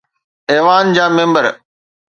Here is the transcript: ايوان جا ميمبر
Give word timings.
ايوان 0.51 0.85
جا 0.95 1.05
ميمبر 1.17 1.45